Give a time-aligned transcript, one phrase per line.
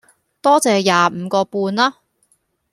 [0.41, 1.93] 多謝廿五個半吖